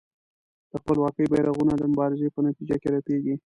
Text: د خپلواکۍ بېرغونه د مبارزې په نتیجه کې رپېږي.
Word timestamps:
د 0.71 0.73
خپلواکۍ 0.81 1.25
بېرغونه 1.31 1.73
د 1.77 1.83
مبارزې 1.91 2.27
په 2.35 2.39
نتیجه 2.47 2.75
کې 2.81 2.87
رپېږي. 2.95 3.35